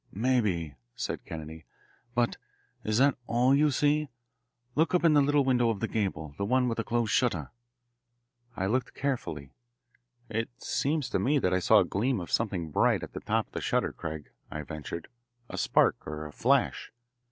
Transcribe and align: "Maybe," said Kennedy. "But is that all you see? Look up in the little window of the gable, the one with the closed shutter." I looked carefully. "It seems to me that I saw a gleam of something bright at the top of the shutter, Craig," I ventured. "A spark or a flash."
"Maybe," 0.13 0.73
said 0.95 1.23
Kennedy. 1.25 1.65
"But 2.15 2.37
is 2.83 2.97
that 2.97 3.13
all 3.27 3.53
you 3.53 3.69
see? 3.69 4.09
Look 4.73 4.95
up 4.95 5.03
in 5.03 5.13
the 5.13 5.21
little 5.21 5.43
window 5.43 5.69
of 5.69 5.79
the 5.79 5.87
gable, 5.87 6.33
the 6.39 6.43
one 6.43 6.67
with 6.67 6.77
the 6.77 6.83
closed 6.83 7.11
shutter." 7.11 7.51
I 8.57 8.65
looked 8.65 8.95
carefully. 8.95 9.51
"It 10.27 10.49
seems 10.57 11.07
to 11.11 11.19
me 11.19 11.37
that 11.37 11.53
I 11.53 11.59
saw 11.59 11.81
a 11.81 11.85
gleam 11.85 12.19
of 12.19 12.31
something 12.31 12.71
bright 12.71 13.03
at 13.03 13.13
the 13.13 13.19
top 13.19 13.45
of 13.45 13.53
the 13.53 13.61
shutter, 13.61 13.93
Craig," 13.93 14.31
I 14.49 14.63
ventured. 14.63 15.07
"A 15.49 15.57
spark 15.59 15.97
or 16.07 16.25
a 16.25 16.31
flash." 16.33 16.91